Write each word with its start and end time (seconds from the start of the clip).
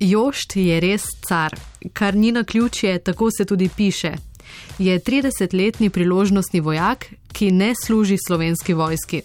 Jošt 0.00 0.56
je 0.56 0.80
res 0.80 1.04
car, 1.24 1.54
kar 1.92 2.14
ni 2.14 2.32
na 2.32 2.44
ključje, 2.44 2.98
tako 2.98 3.30
se 3.30 3.44
tudi 3.44 3.70
piše. 3.76 4.12
Je 4.78 4.98
30-letni 5.00 5.90
priložnostni 5.90 6.60
vojak, 6.60 7.06
ki 7.32 7.50
ne 7.50 7.72
služi 7.84 8.16
slovenski 8.26 8.74
vojski. 8.74 9.22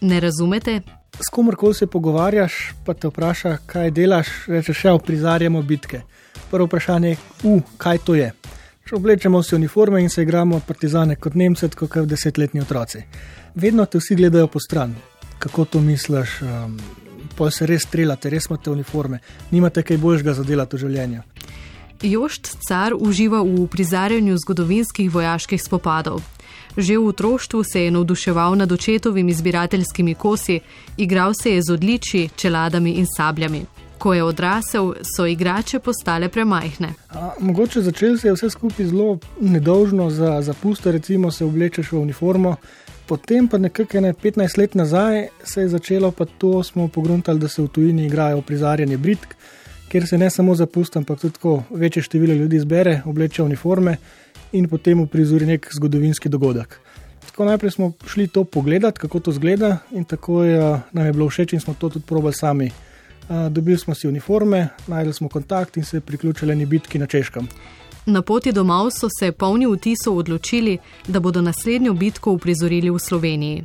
Ne 0.00 0.20
razumete? 0.20 0.80
S 1.20 1.30
komorkoli 1.30 1.74
se 1.74 1.86
pogovarjaš, 1.86 2.54
pa 2.86 2.94
te 2.94 3.08
vpraša, 3.08 3.56
kaj 3.66 3.90
delaš, 3.90 4.28
rečeš, 4.46 4.84
ja, 4.84 4.98
prizarjamo 4.98 5.62
bitke. 5.62 6.00
Prvo 6.50 6.66
vprašanje 6.66 7.08
je, 7.08 7.16
uh, 7.42 7.62
kaj 7.78 7.98
to 7.98 8.14
je. 8.14 8.32
Če 8.84 8.94
oblečemo 8.94 9.42
si 9.42 9.54
uniforme 9.54 10.02
in 10.02 10.10
se 10.10 10.22
igramo 10.22 10.60
partizane 10.66 11.16
kot 11.16 11.34
Nemce, 11.34 11.68
kot 11.68 11.90
kot 11.90 12.06
desetletni 12.08 12.60
otroci. 12.60 13.02
Vedno 13.54 13.86
te 13.86 13.98
vsi 13.98 14.14
gledajo 14.14 14.46
po 14.46 14.60
stran, 14.60 14.94
kako 15.38 15.64
to 15.64 15.80
misliš, 15.80 16.40
um, 16.42 16.78
pa 17.36 17.50
se 17.50 17.66
res 17.66 17.82
streljate, 17.82 18.30
res 18.30 18.46
imate 18.50 18.70
uniforme, 18.70 19.20
nimate 19.50 19.82
kaj 19.82 19.98
boljšega 19.98 20.34
za 20.34 20.44
delati 20.44 20.76
v 20.76 20.86
življenju. 20.86 21.22
Jošt 22.02 22.56
car 22.68 22.92
uživa 22.94 23.40
v 23.42 23.66
prizarjanju 23.70 24.36
zgodovinskih 24.38 25.12
vojaških 25.12 25.62
spopadov. 25.62 26.20
Že 26.76 26.98
v 26.98 27.06
otroštvu 27.06 27.62
se 27.64 27.84
je 27.84 27.90
navduševal 27.90 28.56
nad 28.58 28.72
očetovimi 28.72 29.32
zbirateljskimi 29.32 30.14
kosi, 30.14 30.60
igral 30.96 31.32
se 31.42 31.54
je 31.54 31.62
z 31.62 31.72
odličji, 31.72 32.30
čeladami 32.36 32.90
in 32.98 33.06
sabljami. 33.16 33.62
Ko 33.98 34.14
je 34.14 34.24
odrasel, 34.24 34.94
so 35.16 35.26
igrače 35.26 35.78
postale 35.78 36.28
premajhne. 36.28 36.92
A, 37.10 37.30
mogoče 37.40 37.80
začel 37.80 38.18
se 38.18 38.28
je 38.28 38.34
vse 38.34 38.50
skupaj 38.50 38.86
zelo 38.86 39.18
nedolžno 39.40 40.10
za 40.10 40.42
zapuste, 40.42 40.92
recimo 40.92 41.30
se 41.30 41.44
oblečeš 41.44 41.92
v 41.92 41.98
uniformo. 41.98 42.56
Potem 43.06 43.48
pa 43.48 43.58
nekako 43.58 43.98
15 43.98 44.58
let 44.58 44.74
nazaj 44.74 45.28
se 45.44 45.60
je 45.60 45.68
začelo, 45.68 46.10
pa 46.10 46.24
to 46.24 46.62
smo 46.62 46.88
pogruntali, 46.88 47.38
da 47.38 47.48
se 47.48 47.62
v 47.62 47.68
tujini 47.68 48.06
igrajo 48.06 48.40
prizarjanje 48.40 48.96
britk, 48.96 49.34
kjer 49.88 50.06
se 50.08 50.18
ne 50.18 50.30
samo 50.30 50.54
zapusti, 50.54 50.98
ampak 50.98 51.20
tudi 51.20 51.38
večje 51.70 52.02
število 52.02 52.34
ljudi 52.34 52.58
zbere, 52.58 53.02
obleče 53.04 53.42
uniforme 53.42 53.96
in 54.52 54.68
potem 54.68 55.00
uprizori 55.00 55.46
nek 55.46 55.68
zgodovinski 55.72 56.28
dogodek. 56.28 56.80
Tako 57.26 57.44
najprej 57.44 57.70
smo 57.70 57.92
šli 58.06 58.26
to 58.26 58.44
pogledati, 58.44 59.00
kako 59.00 59.20
to 59.20 59.32
zgleda, 59.32 59.78
in 59.92 60.04
tako 60.04 60.44
je, 60.44 60.80
nam 60.92 61.06
je 61.06 61.12
bilo 61.12 61.28
všeč, 61.28 61.52
in 61.52 61.60
smo 61.60 61.74
to 61.74 61.88
tudi 61.88 62.06
probali 62.06 62.34
sami. 62.34 62.70
Dobili 63.50 63.78
smo 63.78 63.94
si 63.94 64.08
uniforme, 64.08 64.68
najdli 64.86 65.12
smo 65.12 65.28
kontakt 65.28 65.76
in 65.76 65.84
se 65.84 66.00
priključili 66.00 66.52
eni 66.52 66.66
bitki 66.66 66.98
na 66.98 67.06
Češkem. 67.06 67.48
Na 68.06 68.22
poti 68.22 68.52
domov 68.52 68.90
so 68.90 69.08
se 69.18 69.32
polni 69.32 69.66
vtisov 69.66 70.18
odločili, 70.18 70.78
da 71.08 71.20
bodo 71.20 71.40
naslednjo 71.40 71.94
bitko 71.94 72.32
uprizorili 72.32 72.90
v 72.90 72.98
Sloveniji. 72.98 73.64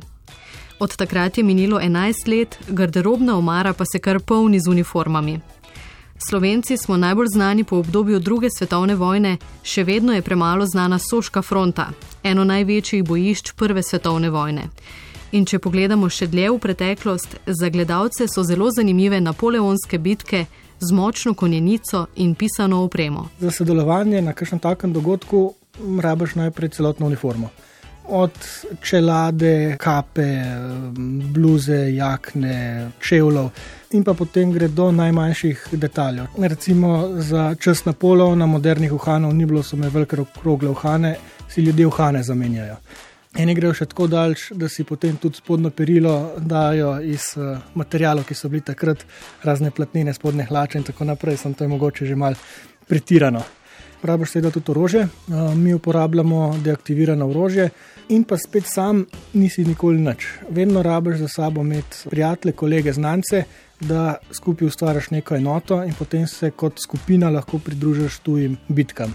Od 0.78 0.96
takrat 0.96 1.38
je 1.38 1.44
minilo 1.44 1.80
11 1.80 2.28
let, 2.28 2.58
garderobna 2.68 3.36
omara 3.38 3.72
pa 3.72 3.84
se 3.84 3.98
kar 3.98 4.20
polni 4.20 4.60
z 4.60 4.68
uniformami. 4.68 5.40
Slovenci 6.28 6.76
smo 6.76 6.96
najbolj 6.96 7.26
znani 7.26 7.64
po 7.64 7.76
obdobju 7.76 8.18
druge 8.18 8.48
svetovne 8.58 8.94
vojne, 8.94 9.36
še 9.62 9.84
vedno 9.84 10.12
je 10.12 10.22
premalo 10.22 10.66
znana 10.66 10.98
Soška 10.98 11.42
fronta, 11.42 11.90
eno 12.22 12.44
največjih 12.44 13.04
bojišč 13.04 13.52
prve 13.52 13.82
svetovne 13.82 14.30
vojne. 14.30 14.68
In 15.32 15.44
če 15.44 15.58
pogledamo 15.58 16.08
še 16.08 16.26
dlje 16.26 16.50
v 16.50 16.58
preteklost, 16.58 17.36
za 17.46 17.68
gledalce 17.68 18.28
so 18.28 18.42
zelo 18.42 18.68
zanimive 18.70 19.20
napoleonske 19.20 19.98
bitke, 19.98 20.46
z 20.80 20.92
močno 20.92 21.34
konjenico 21.34 22.06
in 22.16 22.34
pisano 22.34 22.82
opremo. 22.82 23.28
Za 23.40 23.50
sodelovanje 23.50 24.22
na 24.22 24.32
kakšnem 24.32 24.58
takem 24.60 24.92
dogodku 24.92 25.54
rabiš 26.00 26.34
najprej 26.34 26.68
celotno 26.68 27.06
uniformo. 27.06 27.48
Od 28.08 28.32
čelade, 28.82 29.76
kape, 29.78 30.42
bluze, 31.34 31.94
jakne, 31.94 32.90
čevljev, 33.00 33.48
in 33.90 34.04
pa 34.04 34.14
potem 34.14 34.52
gre 34.52 34.68
do 34.68 34.90
najmanjših 34.92 35.68
detaljev. 35.72 36.26
Recimo 36.38 37.08
za 37.14 37.54
čas 37.54 37.84
Napoleona, 37.84 38.46
modernih 38.46 38.92
uhanov, 38.92 39.34
ni 39.34 39.46
bilo 39.46 39.62
samo 39.62 39.88
velike 39.88 40.16
krogle 40.42 40.68
uhane, 40.70 41.16
si 41.48 41.60
ljudje 41.60 41.86
uhane 41.86 42.22
zamenjajo. 42.22 42.76
Eni 43.38 43.54
grejo 43.54 43.76
še 43.78 43.86
tako 43.86 44.08
daljš, 44.10 44.48
da 44.58 44.66
si 44.68 44.82
potem 44.82 45.14
tudi 45.20 45.38
spodnjo 45.38 45.70
perilo 45.70 46.14
dajo 46.36 46.96
iz 47.06 47.28
uh, 47.38 47.60
materijalov, 47.78 48.26
ki 48.26 48.34
so 48.34 48.50
bili 48.50 48.64
takrat 48.66 49.04
razne 49.46 49.70
platnine, 49.70 50.14
spodne 50.14 50.48
hlače 50.48 50.80
in 50.80 50.86
tako 50.88 51.06
naprej. 51.12 51.38
Sem 51.38 51.54
to 51.54 51.64
je 51.64 51.70
mogoče 51.70 52.08
že 52.10 52.18
mal 52.18 52.34
pretirano. 52.90 53.44
Rabiš 54.02 54.32
seveda 54.32 54.50
tudi 54.50 54.74
orožje, 54.74 55.06
uh, 55.06 55.54
mi 55.54 55.76
uporabljamo 55.76 56.58
deaktivirano 56.64 57.30
orožje 57.30 57.70
in 58.10 58.24
pa 58.24 58.38
spet 58.40 58.66
sam 58.66 59.06
nisi 59.32 59.64
nikoli 59.64 60.02
nič. 60.02 60.26
Vedno 60.50 60.82
rabiš 60.82 61.22
za 61.22 61.28
sabo 61.28 61.62
imeti 61.62 62.10
prijatelje, 62.10 62.52
kolege, 62.52 62.92
znance, 62.92 63.44
da 63.80 64.16
skupaj 64.34 64.66
ustvariš 64.66 65.10
neko 65.14 65.36
enoto 65.36 65.84
in 65.84 65.94
potem 65.94 66.26
se 66.26 66.50
kot 66.50 66.82
skupina 66.82 67.30
lahko 67.30 67.62
pridružiš 67.62 68.18
tujim 68.26 68.58
bitkam. 68.68 69.14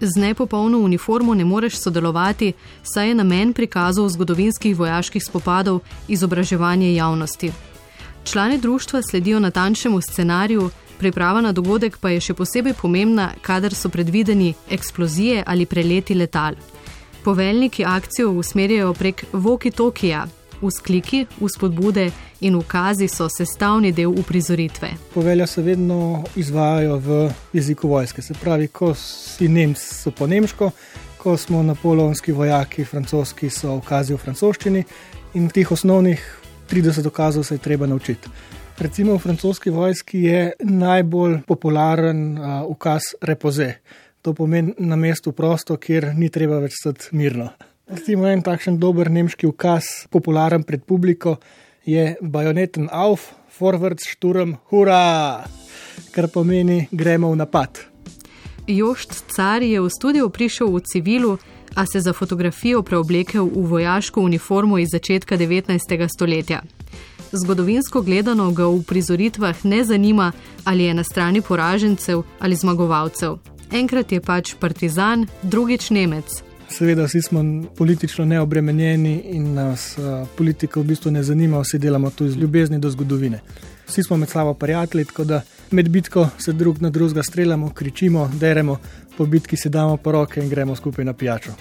Z 0.00 0.16
nepopolno 0.16 0.78
uniformo 0.78 1.34
ne 1.34 1.44
moreš 1.44 1.76
sodelovati, 1.76 2.52
saj 2.82 3.08
je 3.08 3.14
namen 3.14 3.52
prikazov 3.52 4.08
zgodovinskih 4.08 4.76
vojaških 4.76 5.24
spopadov 5.24 5.80
izobraževanje 6.08 6.94
javnosti. 6.94 7.52
Člani 8.24 8.58
društva 8.58 9.02
sledijo 9.10 9.40
natančnemu 9.40 10.00
scenariju, 10.00 10.70
priprava 10.98 11.40
na 11.40 11.52
dogodek 11.52 11.98
pa 11.98 12.10
je 12.10 12.20
še 12.20 12.34
posebej 12.34 12.74
pomembna, 12.80 13.32
kadar 13.42 13.74
so 13.74 13.88
predvideni 13.88 14.54
eksplozije 14.70 15.42
ali 15.46 15.66
preleti 15.66 16.14
letal. 16.14 16.54
Poveljniki 17.24 17.84
akcijo 17.84 18.30
usmerjajo 18.30 18.94
prek 18.94 19.24
Voki 19.32 19.70
Tokija, 19.70 20.26
Vzkliki, 20.60 21.26
vzpodbude 21.40 22.10
in 22.40 22.54
ukazi 22.54 23.08
so 23.08 23.28
sestavni 23.28 23.92
del 23.92 24.06
uprizoritve. 24.06 24.88
Povelja 25.14 25.46
se 25.46 25.62
vedno 25.62 26.24
izvajajo 26.36 26.98
v 26.98 27.30
jeziku 27.52 27.88
vojske. 27.88 28.22
Se 28.22 28.34
pravi, 28.34 28.68
ko 28.68 28.94
si 28.94 29.48
Nemci, 29.48 29.94
so 29.94 30.10
po 30.10 30.26
nemško, 30.26 30.70
ko 31.18 31.36
smo 31.36 31.62
napoleonski 31.62 32.32
vojaki, 32.32 32.84
francoski, 32.84 33.50
so 33.50 33.74
ukazi 33.76 34.14
v 34.14 34.22
francoščini 34.22 34.84
in 35.34 35.48
teh 35.50 35.72
osnovnih 35.72 36.22
30 36.70 37.06
ukazov 37.06 37.44
se 37.44 37.54
je 37.54 37.58
treba 37.58 37.86
naučiti. 37.86 38.28
Recimo 38.78 39.14
v 39.14 39.18
francoski 39.18 39.70
vojski 39.70 40.22
je 40.22 40.52
najbolj 40.60 41.40
popularen 41.46 42.38
uh, 42.38 42.62
ukaz 42.70 43.02
repoze. 43.20 43.72
To 44.22 44.34
pomeni 44.34 44.74
na 44.78 44.96
mestu 44.96 45.32
prosto, 45.32 45.76
kjer 45.76 46.12
ni 46.14 46.28
treba 46.30 46.58
več 46.62 46.78
stati 46.80 47.10
mirno. 47.16 47.48
Recimo 47.88 48.28
en 48.28 48.42
takšen 48.42 48.78
dober 48.78 49.10
nemški 49.10 49.46
ukaz, 49.46 50.06
popularen 50.10 50.62
pred 50.62 50.84
publiko, 50.84 51.38
je 51.88 52.16
bajoneten 52.20 52.88
auf, 52.92 53.32
forward, 53.48 54.00
šturm, 54.04 54.58
hurra, 54.68 55.44
kar 56.12 56.28
pomeni 56.28 56.84
gremo 56.92 57.32
v 57.32 57.40
napad. 57.40 57.80
Jošt 58.68 59.24
car 59.32 59.64
je 59.64 59.80
v 59.80 59.88
studio 59.88 60.28
prišel 60.28 60.68
v 60.68 60.84
civilu, 60.84 61.38
a 61.74 61.86
se 61.86 62.00
za 62.00 62.12
fotografijo 62.12 62.82
preoblekel 62.82 63.44
v 63.44 63.62
vojaško 63.66 64.20
uniformo 64.20 64.78
iz 64.78 64.88
začetka 64.92 65.36
19. 65.36 66.08
stoletja. 66.16 66.62
Zgodovinsko 67.32 68.02
gledano 68.02 68.50
ga 68.50 68.66
v 68.66 68.82
prizoritvah 68.82 69.64
ne 69.64 69.84
zanima, 69.84 70.32
ali 70.64 70.84
je 70.84 70.94
na 70.94 71.04
strani 71.04 71.40
poražencev 71.40 72.22
ali 72.38 72.56
zmagovalcev. 72.56 73.38
Enkrat 73.72 74.12
je 74.12 74.20
pač 74.20 74.54
partizan, 74.60 75.26
drugič 75.42 75.90
Nemec. 75.90 76.47
Seveda, 76.78 77.04
vsi 77.04 77.22
smo 77.22 77.40
politično 77.76 78.24
neobremenjeni 78.24 79.22
in 79.24 79.54
nas 79.54 79.96
politika 80.36 80.80
v 80.80 80.84
bistvu 80.84 81.10
ne 81.10 81.22
zanima, 81.22 81.58
vsi 81.58 81.78
delamo 81.78 82.10
tu 82.10 82.26
iz 82.26 82.36
ljubezni 82.36 82.78
do 82.78 82.90
zgodovine. 82.90 83.40
Vsi 83.88 84.02
smo 84.02 84.16
med 84.16 84.28
sabo 84.28 84.54
prijatelji, 84.54 85.04
tako 85.04 85.24
da 85.24 85.40
med 85.70 85.88
bitko 85.88 86.28
se 86.38 86.52
drug 86.52 86.82
na 86.82 86.90
drugega 86.90 87.22
streljamo, 87.22 87.70
kričimo, 87.74 88.30
deremo, 88.34 88.76
po 89.16 89.26
bitki 89.26 89.56
se 89.56 89.68
damo 89.68 89.96
po 89.96 90.12
roke 90.12 90.40
in 90.40 90.48
gremo 90.48 90.76
skupaj 90.76 91.04
na 91.04 91.12
pijačo. 91.12 91.56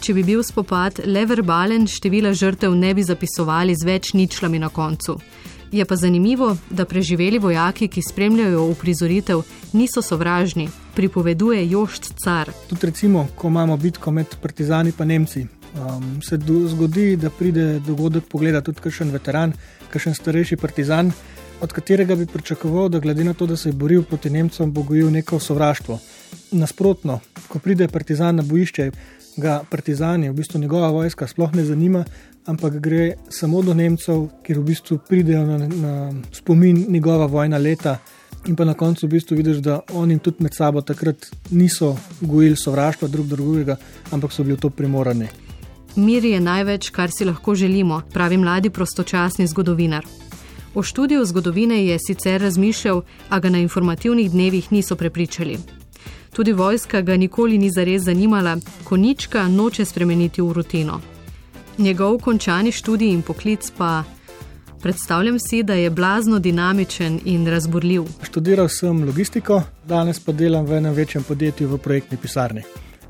Če 0.00 0.14
bi 0.14 0.22
bil 0.22 0.42
spopad 0.44 1.00
le 1.06 1.24
verbalen, 1.26 1.88
števila 1.88 2.34
žrtev 2.34 2.76
ne 2.76 2.92
bi 2.94 3.02
zapisovali 3.08 3.74
z 3.74 3.88
več 3.88 4.12
ničlami 4.12 4.58
na 4.58 4.68
koncu. 4.68 5.16
Je 5.72 5.84
pa 5.84 5.96
zanimivo, 5.96 6.56
da 6.70 6.84
preživeli 6.84 7.38
vojaki, 7.38 7.88
ki 7.88 8.02
spremljajo 8.04 8.68
uprizoritev, 8.74 9.46
niso 9.72 10.02
sovražni, 10.02 10.68
pripoveduje 10.94 11.70
Jošt 11.70 12.12
car. 12.24 12.50
Tudi 12.68 12.86
recimo, 12.86 13.26
ko 13.36 13.48
imamo 13.48 13.76
bitko 13.76 14.10
med 14.10 14.36
partizani 14.42 14.92
in 14.98 15.08
Nemci, 15.08 15.46
um, 15.74 16.22
se 16.22 16.36
do, 16.36 16.68
zgodi, 16.68 17.16
da 17.16 17.30
pride 17.30 17.80
dogodek 17.86 18.24
pogledati 18.28 18.64
tudi 18.64 18.80
kakšen 18.80 19.10
veteran, 19.10 19.52
kakšen 19.90 20.14
starejši 20.14 20.56
partizan, 20.56 21.12
od 21.60 21.72
katerega 21.72 22.16
bi 22.16 22.26
pričakoval, 22.26 22.88
da 22.88 22.98
glede 22.98 23.24
na 23.24 23.34
to, 23.34 23.46
da 23.46 23.56
se 23.56 23.68
je 23.68 23.72
boril 23.72 24.02
proti 24.02 24.30
Nemcem, 24.30 24.72
bo 24.72 24.82
gojil 24.82 25.10
neko 25.10 25.38
sovraštvo. 25.38 25.98
Nasprotno, 26.52 27.20
ko 27.48 27.58
pride 27.58 27.88
partizan 27.88 28.36
na 28.36 28.42
bojišče, 28.42 28.90
ga 29.36 29.62
partizani, 29.70 30.30
v 30.30 30.34
bistvu 30.34 30.60
njegova 30.60 30.90
vojska, 30.90 31.26
sploh 31.26 31.54
ne 31.54 31.64
zanima, 31.64 32.04
ampak 32.46 32.80
gre 32.80 33.14
samo 33.30 33.62
do 33.62 33.74
Nemcev, 33.74 34.26
ker 34.42 34.58
v 34.58 34.64
bistvu 34.72 34.98
pridejo 35.08 35.46
na, 35.46 35.58
na 35.68 36.12
spomin 36.32 36.86
njegova 36.88 37.26
vojna 37.26 37.58
leta. 37.58 37.98
In 38.46 38.56
pa 38.56 38.64
na 38.64 38.74
koncu 38.74 39.06
v 39.06 39.10
bistvu 39.10 39.36
vidiš, 39.36 39.56
da 39.56 39.80
oni 39.92 40.18
tudi 40.18 40.42
med 40.42 40.54
sabo 40.54 40.80
takrat 40.80 41.26
niso 41.50 41.96
gojili 42.20 42.56
sovraštva 42.56 43.08
drug 43.08 43.26
drugega, 43.26 43.76
ampak 44.10 44.32
so 44.32 44.44
bili 44.44 44.56
to 44.56 44.70
primorani. 44.70 45.28
Mir 45.96 46.24
je 46.24 46.40
največ, 46.40 46.90
kar 46.90 47.10
si 47.10 47.24
lahko 47.24 47.54
želimo, 47.54 48.02
pravi 48.12 48.36
mladi 48.36 48.70
prostočasni 48.70 49.46
zgodovinar. 49.46 50.06
O 50.74 50.82
študiju 50.82 51.24
zgodovine 51.24 51.86
je 51.86 51.98
sicer 52.06 52.40
razmišljal, 52.40 53.02
a 53.28 53.38
ga 53.38 53.50
na 53.50 53.58
informativnih 53.58 54.30
dnevih 54.30 54.72
niso 54.72 54.96
prepričali. 54.96 55.58
Tudi 56.32 56.52
vojska 56.52 57.00
ga 57.00 57.16
nikoli 57.16 57.58
ni 57.58 57.70
zares 57.70 58.02
zanimala, 58.02 58.56
konička 58.84 59.48
noče 59.48 59.84
spremeniti 59.84 60.42
v 60.42 60.52
rutino. 60.52 61.00
Njegov 61.78 62.18
končani 62.18 62.72
študij 62.72 63.12
in 63.12 63.22
poklic 63.22 63.70
pa. 63.78 64.04
Predstavljam 64.82 65.38
si, 65.38 65.62
da 65.62 65.74
je 65.74 65.90
blazno 65.90 66.38
dinamičen 66.38 67.20
in 67.24 67.46
razburljiv. 67.46 68.02
Študiral 68.22 68.68
sem 68.68 69.04
logistiko, 69.04 69.62
danes 69.88 70.20
pa 70.20 70.32
delam 70.32 70.66
v 70.66 70.76
enem 70.76 70.94
večjem 70.94 71.22
podjetju 71.22 71.68
v 71.68 71.78
projektni 71.78 72.18
pisarni. 72.18 72.62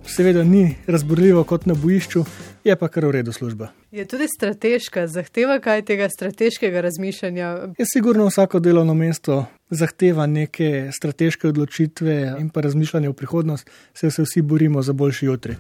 Seveda 0.06 0.44
ni 0.44 0.74
razburljivo 0.86 1.44
kot 1.44 1.66
na 1.66 1.74
bojišču, 1.74 2.24
je 2.64 2.76
pa 2.76 2.88
kar 2.88 3.06
v 3.06 3.10
redu 3.10 3.32
služba. 3.32 3.70
Je 3.90 4.04
tudi 4.04 4.28
strateška, 4.28 5.06
zahteva 5.06 5.58
kaj 5.60 5.82
tega 5.82 6.08
strateškega 6.08 6.80
razmišljanja. 6.80 7.46
Je 7.78 7.86
sigurno 7.92 8.26
vsako 8.26 8.60
delovno 8.60 8.94
mesto 8.94 9.44
zahteva 9.70 10.26
neke 10.26 10.90
strateške 10.92 11.48
odločitve 11.48 12.36
in 12.40 12.50
pa 12.50 12.60
razmišljanje 12.60 13.08
v 13.08 13.16
prihodnost, 13.16 13.70
se, 13.94 14.10
se 14.10 14.22
vsi 14.22 14.42
borimo 14.42 14.82
za 14.82 14.92
boljši 14.92 15.26
jutri. 15.26 15.56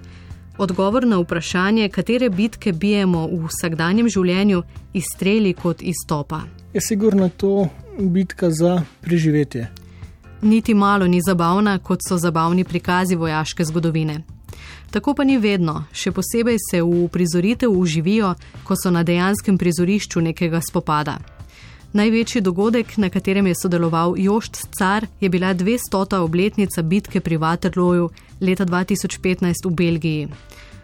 Odgovor 0.58 1.06
na 1.06 1.18
vprašanje, 1.18 1.88
katere 1.88 2.30
bitke 2.30 2.72
bijemo 2.72 3.26
v 3.26 3.46
vsakdanjem 3.48 4.08
življenju, 4.08 4.62
izstreli 4.92 5.54
kot 5.54 5.82
izstopa. 5.82 6.42
Je 6.74 6.80
sigurno 6.80 7.28
to 7.28 7.68
bitka 7.98 8.50
za 8.50 8.82
preživetje. 9.00 9.70
Niti 10.42 10.74
malo 10.74 11.06
ni 11.06 11.20
zabavna, 11.26 11.78
kot 11.78 12.00
so 12.08 12.18
zabavni 12.18 12.64
prikazi 12.64 13.16
vojaške 13.16 13.64
zgodovine. 13.64 14.22
Tako 14.90 15.14
pa 15.14 15.24
ni 15.24 15.38
vedno, 15.38 15.84
še 15.92 16.12
posebej 16.12 16.58
se 16.60 16.82
v 16.82 17.06
prizoritev 17.08 17.72
uživijo, 17.72 18.34
ko 18.64 18.76
so 18.76 18.90
na 18.90 19.02
dejanskem 19.02 19.58
prizorišču 19.58 20.20
nekega 20.20 20.60
spopada. 20.60 21.16
Največji 21.92 22.40
dogodek, 22.40 22.96
na 22.96 23.10
katerem 23.12 23.46
je 23.46 23.54
sodeloval 23.54 24.14
Jošt 24.16 24.56
Car, 24.72 25.06
je 25.20 25.28
bila 25.28 25.54
200. 25.54 26.16
obletnica 26.16 26.82
bitke 26.82 27.20
pri 27.20 27.36
Waterlooju 27.36 28.08
leta 28.40 28.64
2015 28.64 29.68
v 29.68 29.70
Belgiji. 29.74 30.28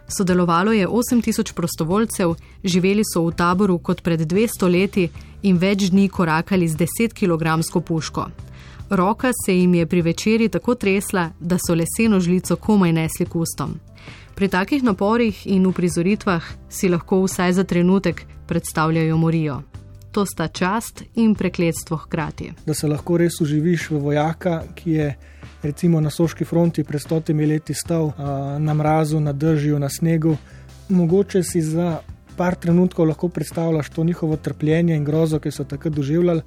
Sodelovalo 0.09 0.73
je 0.73 0.89
8000 0.89 1.55
prostovoljcev, 1.55 2.35
živeli 2.65 3.03
so 3.15 3.25
v 3.25 3.33
taboru 3.33 3.79
kot 3.79 4.03
pred 4.03 4.21
200 4.21 4.69
leti 4.69 5.09
in 5.43 5.57
več 5.57 5.89
dni 5.89 6.09
korakali 6.09 6.69
z 6.69 6.77
10 6.77 7.17
kg 7.17 7.57
puško. 7.87 8.29
Roka 8.91 9.31
se 9.47 9.57
jim 9.57 9.75
je 9.75 9.87
pri 9.87 10.03
večerji 10.03 10.49
tako 10.49 10.75
tresla, 10.75 11.31
da 11.41 11.57
so 11.59 11.75
leseno 11.75 12.21
žlico 12.21 12.57
komaj 12.57 12.93
nesli 12.93 13.27
k 13.27 13.35
ustom. 13.35 13.81
Pri 14.35 14.49
takih 14.49 14.83
naporih 14.83 15.47
in 15.47 15.67
uprizoritvah 15.67 16.45
si 16.69 16.89
lahko 16.89 17.23
vsaj 17.25 17.53
za 17.53 17.65
trenutek 17.65 18.27
predstavljajo 18.47 19.17
morijo. 19.17 19.63
To 20.19 20.27
sta 20.27 20.49
čast 20.49 21.03
in 21.15 21.35
prekletstvo 21.35 21.97
hkrati. 21.97 22.49
Da 22.67 22.75
se 22.75 22.89
lahko 22.91 23.21
res 23.23 23.37
uživiš 23.41 23.85
v 23.93 24.01
vojaka, 24.03 24.57
ki 24.75 24.91
je 24.97 25.13
recimo 25.63 26.01
na 26.03 26.11
soški 26.11 26.43
fronti 26.45 26.83
pred 26.85 26.99
stotimi 26.99 27.47
leti 27.47 27.75
stal 27.75 28.11
na 28.59 28.75
mrazu, 28.75 29.21
na 29.23 29.31
držju, 29.33 29.79
na 29.79 29.87
snegu, 29.89 30.35
mogoče 30.89 31.43
si 31.47 31.63
za 31.63 32.01
par 32.37 32.59
trenutkov 32.59 33.07
lahko 33.07 33.29
predstavljaš 33.29 33.93
to 33.95 34.05
njihovo 34.05 34.37
trpljenje 34.37 34.97
in 34.97 35.05
grozo, 35.05 35.39
ki 35.39 35.55
so 35.55 35.65
takrat 35.65 35.95
doživljali, 35.95 36.43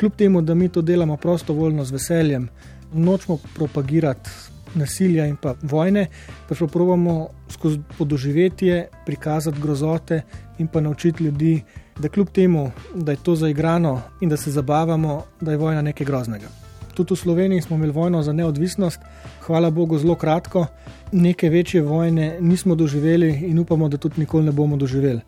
kljub 0.00 0.18
temu, 0.18 0.42
da 0.42 0.54
mi 0.54 0.68
to 0.68 0.82
delamo 0.82 1.16
prostovoljno, 1.16 1.84
z 1.84 1.94
veseljem, 1.94 2.48
nočemo 2.92 3.38
propagirati 3.54 4.30
nasilja 4.74 5.26
in 5.26 5.36
pa 5.36 5.54
vojne, 5.62 6.06
pa 6.48 6.54
pa 6.58 6.66
pravimo 6.66 7.28
skozi 7.50 7.78
podoživetje 7.98 8.88
prikazati 9.06 9.60
grozote 9.60 10.22
in 10.62 10.68
pa 10.70 10.80
naučiti 10.80 11.24
ljudi, 11.24 11.62
da 11.98 12.08
kljub 12.08 12.28
temu, 12.32 12.70
da 12.94 13.12
je 13.12 13.22
to 13.22 13.34
zaigrano 13.36 14.00
in 14.20 14.28
da 14.28 14.36
se 14.36 14.50
zabavamo, 14.50 15.22
da 15.40 15.50
je 15.50 15.56
vojna 15.56 15.82
nekaj 15.82 16.06
groznega. 16.06 16.48
Tudi 16.94 17.14
v 17.14 17.16
Sloveniji 17.16 17.62
smo 17.62 17.76
imeli 17.76 17.92
vojno 17.92 18.22
za 18.22 18.32
neodvisnost, 18.32 19.00
hvala 19.46 19.70
Bogu, 19.70 19.98
zelo 19.98 20.14
kratko, 20.14 20.66
neke 21.12 21.48
večje 21.48 21.82
vojne 21.82 22.36
nismo 22.40 22.74
doživeli 22.74 23.30
in 23.48 23.58
upamo, 23.58 23.88
da 23.88 23.96
tudi 23.96 24.20
nikoli 24.20 24.44
ne 24.44 24.52
bomo 24.52 24.76
doživeli. 24.76 25.20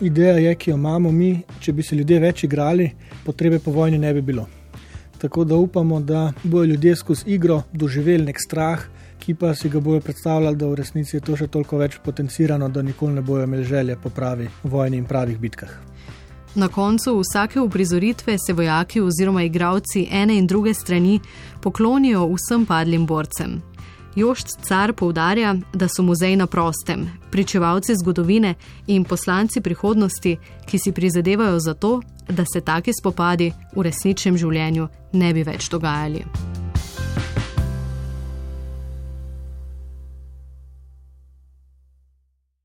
Ideja 0.00 0.38
je, 0.38 0.54
ki 0.54 0.70
jo 0.70 0.76
imamo 0.76 1.12
mi, 1.12 1.40
če 1.60 1.72
bi 1.72 1.82
se 1.82 1.96
ljudje 1.96 2.20
več 2.20 2.44
igrali, 2.44 2.90
potrebe 3.24 3.58
po 3.58 3.70
vojni 3.70 3.98
ne 3.98 4.12
bi 4.14 4.22
bilo. 4.22 4.46
Tako 5.18 5.44
da 5.44 5.56
upamo, 5.56 6.00
da 6.00 6.32
bodo 6.42 6.64
ljudje 6.64 6.96
skozi 6.96 7.24
igro 7.26 7.62
doživeli 7.72 8.24
nek 8.24 8.40
strah, 8.40 8.82
ki 9.18 9.34
pa 9.34 9.54
si 9.54 9.68
ga 9.68 9.80
bodo 9.80 10.00
predstavljali, 10.00 10.56
da 10.56 10.66
v 10.66 10.74
resnici 10.74 11.16
je 11.16 11.20
to 11.20 11.36
še 11.36 11.46
toliko 11.46 11.78
več 11.78 11.98
potencirano, 12.04 12.68
da 12.68 12.82
nikoli 12.82 13.14
ne 13.14 13.22
bodo 13.22 13.44
imeli 13.44 13.64
želje 13.64 13.96
po 14.02 14.10
pravi 14.10 14.48
vojni 14.62 14.96
in 14.96 15.04
pravih 15.04 15.38
bitkah. 15.38 15.70
Na 16.56 16.68
koncu 16.68 17.18
vsake 17.20 17.60
uprizoritve 17.60 18.36
se 18.46 18.52
vojaki 18.52 19.00
oziroma 19.00 19.42
igravci 19.42 20.08
ene 20.10 20.38
in 20.38 20.46
druge 20.46 20.74
strani 20.74 21.20
poklonijo 21.62 22.28
vsem 22.32 22.66
padlim 22.66 23.06
borcem. 23.06 23.60
Jošt 24.16 24.48
car 24.64 24.92
poudarja, 24.92 25.54
da 25.74 25.88
so 25.88 26.02
muzej 26.02 26.36
na 26.36 26.46
prostem, 26.46 27.04
pričevalci 27.30 27.94
zgodovine 28.00 28.54
in 28.86 29.04
poslanci 29.04 29.60
prihodnosti, 29.60 30.36
ki 30.66 30.78
si 30.78 30.92
prizadevajo 30.92 31.60
za 31.60 31.74
to, 31.74 32.00
da 32.28 32.44
se 32.52 32.60
take 32.60 32.92
spopadi 33.00 33.52
v 33.76 33.82
resničnem 33.82 34.36
življenju 34.36 34.88
ne 35.12 35.34
bi 35.34 35.44
več 35.44 35.68
dogajali. 35.68 36.24